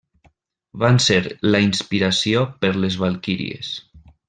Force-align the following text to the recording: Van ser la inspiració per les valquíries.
Van 0.83 0.97
ser 1.07 1.17
la 1.51 1.61
inspiració 1.67 2.43
per 2.65 2.73
les 2.87 2.99
valquíries. 3.05 3.71